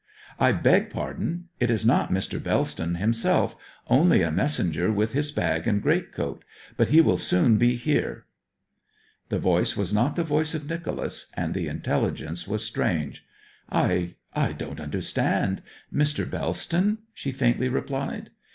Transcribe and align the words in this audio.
'I 0.39 0.53
beg 0.53 0.89
pardon. 0.89 1.45
It 1.59 1.69
is 1.69 1.85
not 1.85 2.11
Mr. 2.11 2.41
Bellston 2.41 2.95
himself 2.95 3.55
only 3.87 4.23
a 4.23 4.31
messenger 4.31 4.91
with 4.91 5.13
his 5.13 5.29
bag 5.31 5.67
and 5.67 5.79
great 5.79 6.11
coat. 6.11 6.43
But 6.75 6.87
he 6.87 7.01
will 7.01 7.19
be 7.59 7.75
here 7.75 8.25
soon.' 8.25 8.31
The 9.29 9.37
voice 9.37 9.77
was 9.77 9.93
not 9.93 10.15
the 10.15 10.23
voice 10.23 10.55
of 10.55 10.67
Nicholas, 10.67 11.27
and 11.35 11.53
the 11.53 11.67
intelligence 11.67 12.47
was 12.47 12.65
strange. 12.65 13.23
'I 13.69 14.15
I 14.33 14.53
don't 14.53 14.79
understand. 14.79 15.61
Mr. 15.93 16.27
Bellston?' 16.27 16.97
she 17.13 17.31
faintly 17.31 17.69
replied. 17.69 18.31